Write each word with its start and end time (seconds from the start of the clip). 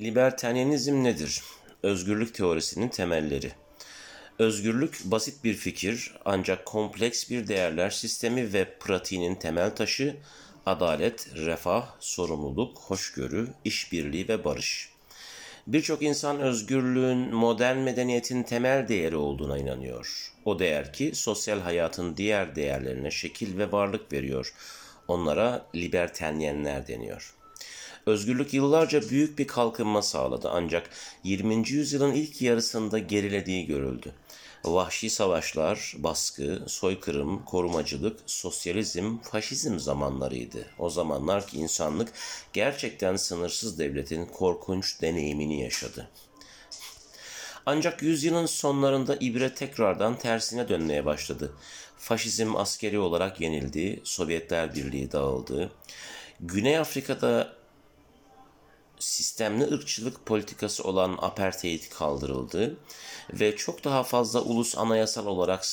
Libertarianizm 0.00 1.04
nedir? 1.04 1.42
Özgürlük 1.82 2.34
teorisinin 2.34 2.88
temelleri. 2.88 3.52
Özgürlük 4.38 5.00
basit 5.04 5.44
bir 5.44 5.54
fikir 5.54 6.14
ancak 6.24 6.66
kompleks 6.66 7.30
bir 7.30 7.46
değerler 7.46 7.90
sistemi 7.90 8.52
ve 8.52 8.78
pratiğinin 8.78 9.34
temel 9.34 9.76
taşı 9.76 10.16
adalet, 10.66 11.28
refah, 11.34 11.86
sorumluluk, 12.00 12.78
hoşgörü, 12.78 13.48
işbirliği 13.64 14.28
ve 14.28 14.44
barış. 14.44 14.90
Birçok 15.66 16.02
insan 16.02 16.40
özgürlüğün 16.40 17.34
modern 17.34 17.78
medeniyetin 17.78 18.42
temel 18.42 18.88
değeri 18.88 19.16
olduğuna 19.16 19.58
inanıyor. 19.58 20.32
O 20.44 20.58
değer 20.58 20.92
ki 20.92 21.10
sosyal 21.14 21.60
hayatın 21.60 22.16
diğer 22.16 22.56
değerlerine 22.56 23.10
şekil 23.10 23.58
ve 23.58 23.72
varlık 23.72 24.12
veriyor. 24.12 24.54
Onlara 25.08 25.66
libertenyenler 25.74 26.88
deniyor. 26.88 27.37
Özgürlük 28.08 28.54
yıllarca 28.54 29.10
büyük 29.10 29.38
bir 29.38 29.46
kalkınma 29.46 30.02
sağladı 30.02 30.50
ancak 30.52 30.90
20. 31.24 31.68
yüzyılın 31.68 32.12
ilk 32.12 32.42
yarısında 32.42 32.98
gerilediği 32.98 33.66
görüldü. 33.66 34.12
Vahşi 34.64 35.10
savaşlar, 35.10 35.94
baskı, 35.98 36.62
soykırım, 36.66 37.44
korumacılık, 37.44 38.20
sosyalizm, 38.26 39.18
faşizm 39.18 39.78
zamanlarıydı. 39.78 40.66
O 40.78 40.90
zamanlar 40.90 41.46
ki 41.46 41.58
insanlık 41.58 42.12
gerçekten 42.52 43.16
sınırsız 43.16 43.78
devletin 43.78 44.26
korkunç 44.26 45.02
deneyimini 45.02 45.62
yaşadı. 45.62 46.08
Ancak 47.66 48.02
yüzyılın 48.02 48.46
sonlarında 48.46 49.16
ibre 49.20 49.54
tekrardan 49.54 50.18
tersine 50.18 50.68
dönmeye 50.68 51.04
başladı. 51.04 51.52
Faşizm 51.98 52.56
askeri 52.56 52.98
olarak 52.98 53.40
yenildi, 53.40 54.00
Sovyetler 54.04 54.74
Birliği 54.74 55.12
dağıldı. 55.12 55.70
Güney 56.40 56.78
Afrika'da 56.78 57.57
sistemli 58.98 59.64
ırkçılık 59.64 60.26
politikası 60.26 60.84
olan 60.84 61.18
apartheid 61.20 61.82
kaldırıldı 61.90 62.76
ve 63.32 63.56
çok 63.56 63.84
daha 63.84 64.02
fazla 64.02 64.42
ulus 64.42 64.78
anayasal 64.78 65.26
olarak 65.26 65.66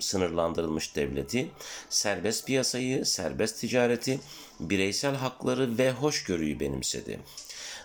sınırlandırılmış 0.00 0.96
devleti, 0.96 1.50
serbest 1.88 2.46
piyasayı, 2.46 3.04
serbest 3.04 3.60
ticareti, 3.60 4.20
bireysel 4.60 5.14
hakları 5.14 5.78
ve 5.78 5.92
hoşgörüyü 5.92 6.60
benimsedi. 6.60 7.20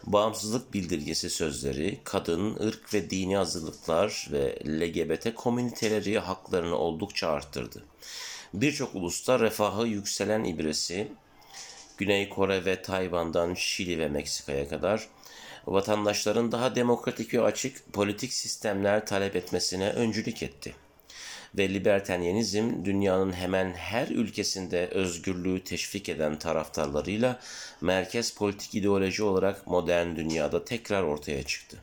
Bağımsızlık 0.04 0.74
bildirgesi 0.74 1.30
sözleri, 1.30 2.00
kadın, 2.04 2.56
ırk 2.56 2.94
ve 2.94 3.10
dini 3.10 3.40
azınlıklar 3.40 4.28
ve 4.32 4.60
LGBT 4.66 5.36
komüniteleri 5.36 6.20
haklarını 6.20 6.76
oldukça 6.78 7.28
arttırdı. 7.28 7.84
Birçok 8.54 8.96
ulusta 8.96 9.40
refahı 9.40 9.88
yükselen 9.88 10.44
ibresi, 10.44 11.12
Güney 11.98 12.30
Kore 12.30 12.66
ve 12.66 12.82
Tayvan'dan 12.82 13.54
Şili 13.54 14.00
ve 14.00 14.08
Meksika'ya 14.08 14.70
kadar 14.70 15.08
vatandaşların 15.68 16.52
daha 16.52 16.76
demokratik 16.76 17.34
ve 17.34 17.42
açık 17.42 17.94
politik 17.94 18.34
sistemler 18.34 19.06
talep 19.06 19.36
etmesine 19.36 19.90
öncülük 19.90 20.44
etti. 20.44 20.76
Ve 21.58 21.74
libertarianizm 21.74 22.86
dünyanın 22.86 23.32
hemen 23.32 23.74
her 23.74 24.08
ülkesinde 24.08 24.88
özgürlüğü 24.88 25.64
teşvik 25.64 26.10
eden 26.10 26.40
taraftarlarıyla 26.40 27.40
merkez 27.82 28.34
politik 28.34 28.76
ideoloji 28.76 29.24
olarak 29.24 29.68
modern 29.68 30.16
dünyada 30.16 30.66
tekrar 30.66 31.04
ortaya 31.04 31.44
çıktı. 31.44 31.78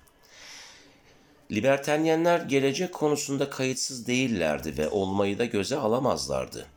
Liberteryenler 1.53 2.41
gelecek 2.41 2.93
konusunda 2.93 3.51
kayıtsız 3.51 4.07
değillerdi 4.07 4.79
ve 4.79 4.89
olmayı 4.89 5.39
da 5.39 5.45
göze 5.45 5.77
alamazlardı 5.77 6.74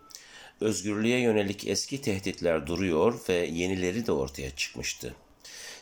özgürlüğe 0.62 1.20
yönelik 1.20 1.68
eski 1.68 2.02
tehditler 2.02 2.68
duruyor 2.68 3.20
ve 3.30 3.34
yenileri 3.34 4.08
de 4.08 4.12
ortaya 4.12 4.56
çıkmıştı. 4.56 5.16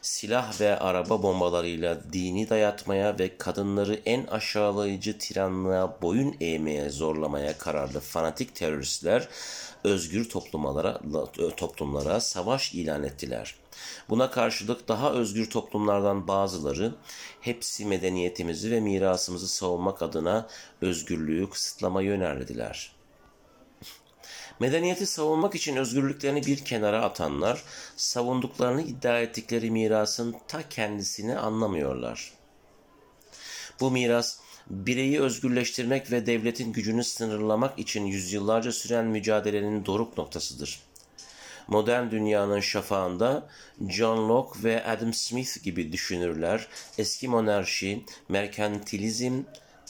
Silah 0.01 0.61
ve 0.61 0.79
araba 0.79 1.23
bombalarıyla 1.23 2.13
dini 2.13 2.49
dayatmaya 2.49 3.19
ve 3.19 3.37
kadınları 3.37 4.01
en 4.05 4.27
aşağılayıcı 4.27 5.17
tiranlığa 5.17 6.01
boyun 6.01 6.35
eğmeye 6.41 6.89
zorlamaya 6.89 7.57
kararlı 7.57 7.99
fanatik 7.99 8.55
teröristler 8.55 9.27
özgür 9.83 10.29
toplumlara, 10.29 10.99
toplumlara 11.57 12.19
savaş 12.19 12.73
ilan 12.73 13.03
ettiler. 13.03 13.55
Buna 14.09 14.31
karşılık 14.31 14.87
daha 14.87 15.11
özgür 15.11 15.49
toplumlardan 15.49 16.27
bazıları 16.27 16.95
hepsi 17.41 17.85
medeniyetimizi 17.85 18.71
ve 18.71 18.79
mirasımızı 18.79 19.47
savunmak 19.47 20.01
adına 20.01 20.47
özgürlüğü 20.81 21.49
kısıtlamayı 21.49 22.11
önerdiler. 22.11 22.94
Medeniyeti 24.59 25.05
savunmak 25.05 25.55
için 25.55 25.75
özgürlüklerini 25.75 26.45
bir 26.45 26.65
kenara 26.65 27.01
atanlar, 27.01 27.63
savunduklarını 27.95 28.81
iddia 28.81 29.19
ettikleri 29.19 29.71
mirasın 29.71 30.35
ta 30.47 30.69
kendisini 30.69 31.37
anlamıyorlar. 31.37 32.33
Bu 33.79 33.91
miras, 33.91 34.37
bireyi 34.69 35.21
özgürleştirmek 35.21 36.11
ve 36.11 36.25
devletin 36.25 36.73
gücünü 36.73 37.03
sınırlamak 37.03 37.79
için 37.79 38.05
yüzyıllarca 38.05 38.71
süren 38.71 39.05
mücadelenin 39.05 39.85
doruk 39.85 40.17
noktasıdır. 40.17 40.79
Modern 41.67 42.11
dünyanın 42.11 42.59
şafağında 42.59 43.47
John 43.89 44.29
Locke 44.29 44.63
ve 44.63 44.85
Adam 44.85 45.13
Smith 45.13 45.63
gibi 45.63 45.91
düşünürler 45.91 46.67
eski 46.97 47.27
monarşi, 47.27 48.05
merkantilizm, 48.29 49.41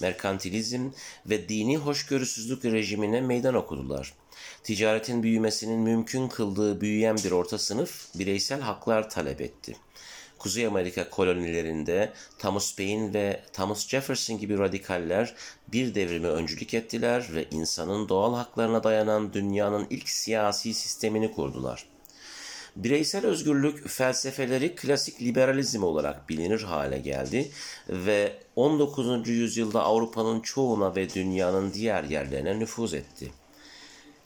merkantilizm 0.01 0.89
ve 1.25 1.49
dini 1.49 1.77
hoşgörüsüzlük 1.77 2.65
rejimine 2.65 3.21
meydan 3.21 3.53
okudular.'' 3.53 4.25
ticaretin 4.63 5.23
büyümesinin 5.23 5.79
mümkün 5.79 6.27
kıldığı 6.27 6.81
büyüyen 6.81 7.17
bir 7.17 7.31
orta 7.31 7.57
sınıf 7.57 8.15
bireysel 8.15 8.61
haklar 8.61 9.09
talep 9.09 9.41
etti. 9.41 9.75
Kuzey 10.37 10.65
Amerika 10.65 11.09
kolonilerinde 11.09 12.13
Thomas 12.39 12.75
Paine 12.75 13.13
ve 13.13 13.41
Thomas 13.53 13.87
Jefferson 13.87 14.37
gibi 14.37 14.57
radikaller 14.57 15.35
bir 15.67 15.95
devrimi 15.95 16.27
öncülük 16.27 16.73
ettiler 16.73 17.27
ve 17.33 17.45
insanın 17.51 18.09
doğal 18.09 18.35
haklarına 18.35 18.83
dayanan 18.83 19.33
dünyanın 19.33 19.87
ilk 19.89 20.09
siyasi 20.09 20.73
sistemini 20.73 21.31
kurdular. 21.31 21.94
Bireysel 22.75 23.25
özgürlük 23.25 23.87
felsefeleri 23.87 24.75
klasik 24.75 25.21
liberalizm 25.21 25.83
olarak 25.83 26.29
bilinir 26.29 26.61
hale 26.61 26.99
geldi 26.99 27.51
ve 27.89 28.33
19. 28.55 29.27
yüzyılda 29.27 29.83
Avrupa'nın 29.83 30.39
çoğuna 30.39 30.95
ve 30.95 31.13
dünyanın 31.13 31.73
diğer 31.73 32.03
yerlerine 32.03 32.59
nüfuz 32.59 32.93
etti. 32.93 33.31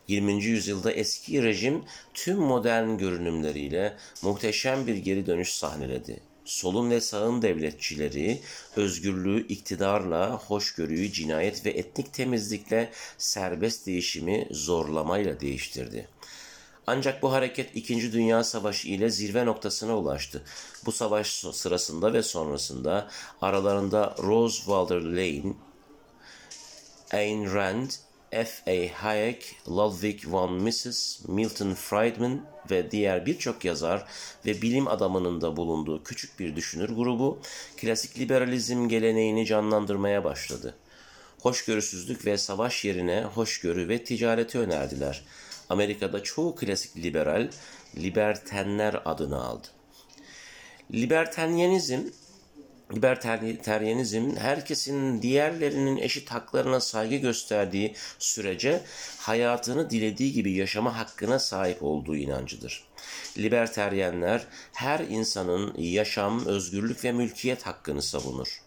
20. 0.08 0.44
yüzyılda 0.44 0.92
eski 0.92 1.44
rejim 1.44 1.84
tüm 2.14 2.38
modern 2.38 2.98
görünümleriyle 2.98 3.98
muhteşem 4.22 4.88
bir 4.88 4.96
geri 4.96 5.26
dönüş 5.26 5.54
sahneledi. 5.54 6.20
Solun 6.46 6.90
ve 6.90 7.02
sağın 7.02 7.42
devletçileri 7.42 8.40
özgürlüğü 8.76 9.48
iktidarla, 9.48 10.38
hoşgörüyü 10.38 11.12
cinayet 11.12 11.66
ve 11.66 11.70
etnik 11.70 12.14
temizlikle 12.14 12.90
serbest 13.18 13.88
değişimi 13.88 14.48
zorlamayla 14.52 15.40
değiştirdi. 15.40 16.08
Ancak 16.92 17.22
bu 17.22 17.32
hareket 17.32 17.76
2. 17.76 18.14
Dünya 18.14 18.44
Savaşı 18.44 18.88
ile 18.88 19.10
zirve 19.10 19.46
noktasına 19.46 19.98
ulaştı. 19.98 20.44
Bu 20.86 20.92
savaş 20.92 21.28
sırasında 21.54 22.14
ve 22.14 22.24
sonrasında 22.24 23.08
aralarında 23.42 24.16
Rose 24.24 24.58
Walter 24.58 25.02
Lane, 25.02 25.54
Ayn 27.14 27.54
Rand 27.54 27.90
F. 28.32 28.50
A. 28.68 29.04
Hayek, 29.04 29.56
Ludwig 29.68 30.28
von 30.28 30.54
Mises, 30.54 31.22
Milton 31.28 31.74
Friedman 31.74 32.42
ve 32.72 32.92
diğer 32.92 33.26
birçok 33.26 33.66
yazar 33.66 34.06
ve 34.46 34.62
bilim 34.62 34.88
adamının 34.88 35.42
da 35.42 35.58
bulunduğu 35.58 36.04
küçük 36.04 36.40
bir 36.40 36.56
düşünür 36.56 36.90
grubu 36.90 37.40
klasik 37.78 38.20
liberalizm 38.20 38.88
geleneğini 38.88 39.46
canlandırmaya 39.46 40.24
başladı. 40.24 40.76
Hoşgörüsüzlük 41.42 42.26
ve 42.26 42.38
savaş 42.38 42.86
yerine 42.86 43.24
hoşgörü 43.24 43.90
ve 43.90 44.04
ticareti 44.04 44.60
önerdiler. 44.60 45.24
Amerika'da 45.70 46.24
çoğu 46.24 46.56
klasik 46.56 46.98
liberal, 46.98 47.50
libertenler 47.98 49.02
adını 49.06 49.44
aldı. 49.44 49.68
Libertarianizm 50.94 52.02
liberteryenizm 52.94 54.36
herkesin 54.36 55.22
diğerlerinin 55.22 55.98
eşit 55.98 56.32
haklarına 56.32 56.80
saygı 56.80 57.16
gösterdiği 57.16 57.96
sürece 58.20 58.82
hayatını 59.18 59.90
dilediği 59.90 60.34
gibi 60.34 60.52
yaşama 60.52 60.98
hakkına 60.98 61.40
sahip 61.40 61.84
olduğu 61.84 62.16
inancıdır. 62.16 62.84
Liberteryenler 63.38 64.48
her 64.74 65.00
insanın 65.00 65.74
yaşam, 65.78 66.46
özgürlük 66.46 67.04
ve 67.04 67.12
mülkiyet 67.12 67.66
hakkını 67.66 68.02
savunur. 68.02 68.62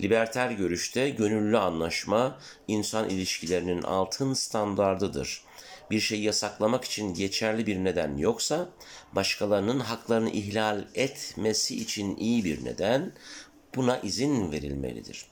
Liberter 0.00 0.50
görüşte 0.50 1.10
gönüllü 1.10 1.58
anlaşma 1.58 2.38
insan 2.68 3.08
ilişkilerinin 3.08 3.82
altın 3.82 4.34
standardıdır 4.34 5.45
bir 5.90 6.00
şeyi 6.00 6.22
yasaklamak 6.22 6.84
için 6.84 7.14
geçerli 7.14 7.66
bir 7.66 7.84
neden 7.84 8.16
yoksa, 8.16 8.68
başkalarının 9.12 9.80
haklarını 9.80 10.30
ihlal 10.30 10.84
etmesi 10.94 11.76
için 11.76 12.16
iyi 12.16 12.44
bir 12.44 12.64
neden, 12.64 13.12
buna 13.76 13.98
izin 13.98 14.52
verilmelidir. 14.52 15.26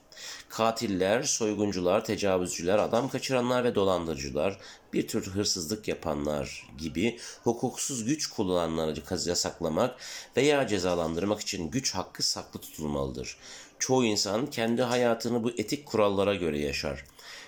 Katiller, 0.49 1.23
soyguncular, 1.23 2.05
tecavüzcüler, 2.05 2.77
adam 2.77 3.09
kaçıranlar 3.09 3.63
ve 3.63 3.75
dolandırıcılar, 3.75 4.59
bir 4.95 5.07
tür 5.07 5.27
hırsızlık 5.27 5.87
yapanlar 5.87 6.67
gibi 6.77 7.19
hukuksuz 7.43 8.05
güç 8.05 8.27
kullananları 8.27 9.29
yasaklamak 9.29 9.95
veya 10.37 10.67
cezalandırmak 10.67 11.39
için 11.41 11.69
güç 11.69 11.95
hakkı 11.95 12.23
saklı 12.23 12.59
tutulmalıdır. 12.59 13.37
Çoğu 13.79 14.05
insan 14.05 14.45
kendi 14.45 14.81
hayatını 14.81 15.43
bu 15.43 15.49
etik 15.49 15.85
kurallara 15.85 16.35
göre 16.35 16.59
yaşar. 16.59 17.05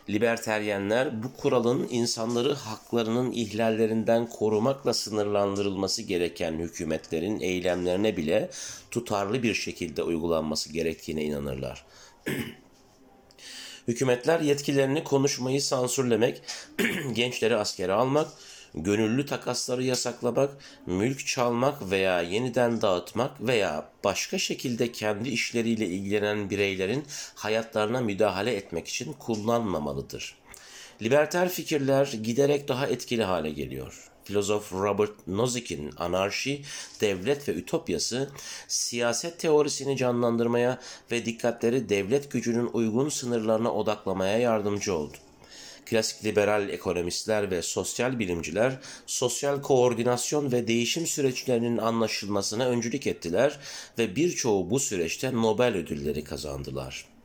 Liberteryenler 0.09 1.23
bu 1.23 1.33
kuralın 1.33 1.87
insanları 1.89 2.53
haklarının 2.53 3.31
ihlallerinden 3.31 4.29
korumakla 4.29 4.93
sınırlandırılması 4.93 6.01
gereken 6.01 6.53
hükümetlerin 6.53 7.39
eylemlerine 7.39 8.17
bile 8.17 8.49
tutarlı 8.91 9.43
bir 9.43 9.53
şekilde 9.53 10.03
uygulanması 10.03 10.73
gerektiğine 10.73 11.23
inanırlar. 11.23 11.85
Hükümetler 13.87 14.39
yetkilerini 14.39 15.03
konuşmayı 15.03 15.61
sansürlemek, 15.61 16.41
gençleri 17.13 17.55
askere 17.55 17.93
almak, 17.93 18.27
gönüllü 18.73 19.25
takasları 19.25 19.83
yasaklamak, 19.83 20.57
mülk 20.85 21.27
çalmak 21.27 21.91
veya 21.91 22.21
yeniden 22.21 22.81
dağıtmak 22.81 23.41
veya 23.41 23.89
başka 24.03 24.37
şekilde 24.37 24.91
kendi 24.91 25.29
işleriyle 25.29 25.85
ilgilenen 25.85 26.49
bireylerin 26.49 27.05
hayatlarına 27.35 28.01
müdahale 28.01 28.55
etmek 28.55 28.87
için 28.87 29.13
kullanmamalıdır. 29.13 30.37
Liberter 31.01 31.49
fikirler 31.49 32.05
giderek 32.23 32.67
daha 32.67 32.87
etkili 32.87 33.23
hale 33.23 33.49
geliyor. 33.49 34.06
Filozof 34.27 34.73
Robert 34.73 35.27
Nozick'in 35.27 35.91
Anarşi, 35.97 36.61
Devlet 37.01 37.49
ve 37.49 37.53
Ütopyası, 37.53 38.29
siyaset 38.67 39.39
teorisini 39.39 39.97
canlandırmaya 39.97 40.79
ve 41.11 41.25
dikkatleri 41.25 41.89
devlet 41.89 42.31
gücünün 42.31 42.69
uygun 42.73 43.09
sınırlarına 43.09 43.73
odaklamaya 43.73 44.37
yardımcı 44.37 44.93
oldu. 44.93 45.17
Klasik 45.85 46.25
liberal 46.25 46.69
ekonomistler 46.69 47.51
ve 47.51 47.61
sosyal 47.61 48.19
bilimciler 48.19 48.79
sosyal 49.05 49.61
koordinasyon 49.61 50.51
ve 50.51 50.67
değişim 50.67 51.07
süreçlerinin 51.07 51.77
anlaşılmasına 51.77 52.65
öncülük 52.65 53.07
ettiler 53.07 53.59
ve 53.97 54.15
birçoğu 54.15 54.69
bu 54.69 54.79
süreçte 54.79 55.33
Nobel 55.33 55.75
ödülleri 55.75 56.23
kazandılar 56.23 57.16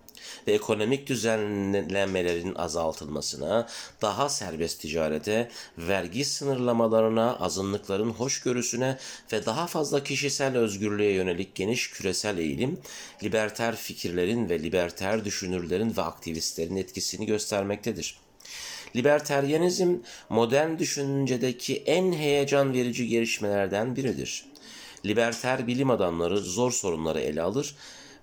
ve 0.47 0.53
ekonomik 0.53 1.07
düzenlemelerin 1.07 2.55
azaltılmasına, 2.55 3.69
daha 4.03 4.29
serbest 4.29 4.81
ticarete, 4.81 5.51
vergi 5.79 6.25
sınırlamalarına, 6.25 7.37
azınlıkların 7.37 8.11
hoşgörüsüne 8.11 8.99
ve 9.33 9.47
daha 9.47 9.67
fazla 9.67 10.05
kişisel 10.05 10.57
özgürlüğe 10.57 11.13
yönelik 11.13 11.55
geniş 11.55 11.91
küresel 11.91 12.39
eğilim, 12.39 12.79
liberter 13.23 13.77
fikirlerin 13.77 14.49
ve 14.49 14.63
liberter 14.63 15.25
düşünürlerin 15.25 15.97
ve 15.97 16.03
aktivistlerin 16.03 16.77
etkisini 16.77 17.27
göstermektedir. 17.27 18.23
Liberteryenizm 18.97 19.97
modern 20.29 20.79
düşüncedeki 20.79 21.77
en 21.77 22.13
heyecan 22.13 22.73
verici 22.73 23.09
gelişmelerden 23.09 23.97
biridir. 23.97 24.45
Liberter 25.07 25.67
bilim 25.67 25.91
adamları 25.91 26.39
zor 26.39 26.73
sorunları 26.73 27.21
ele 27.21 27.43
alır 27.43 27.75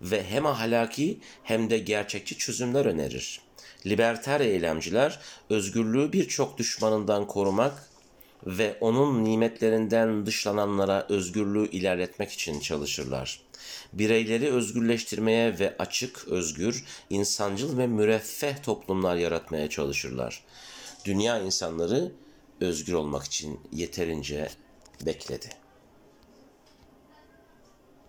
ve 0.01 0.23
hem 0.23 0.45
ahlaki 0.45 1.19
hem 1.43 1.69
de 1.69 1.77
gerçekçi 1.77 2.37
çözümler 2.37 2.85
önerir. 2.85 3.41
Liberter 3.85 4.39
eylemciler 4.39 5.19
özgürlüğü 5.49 6.13
birçok 6.13 6.57
düşmanından 6.57 7.27
korumak 7.27 7.89
ve 8.45 8.77
onun 8.81 9.23
nimetlerinden 9.23 10.25
dışlananlara 10.25 11.05
özgürlüğü 11.09 11.69
ilerletmek 11.71 12.31
için 12.31 12.59
çalışırlar. 12.59 13.41
Bireyleri 13.93 14.51
özgürleştirmeye 14.51 15.59
ve 15.59 15.75
açık, 15.79 16.27
özgür, 16.27 16.85
insancıl 17.09 17.77
ve 17.77 17.87
müreffeh 17.87 18.63
toplumlar 18.63 19.15
yaratmaya 19.15 19.69
çalışırlar. 19.69 20.43
Dünya 21.05 21.39
insanları 21.39 22.11
özgür 22.61 22.93
olmak 22.93 23.23
için 23.23 23.59
yeterince 23.73 24.49
bekledi. 25.05 25.49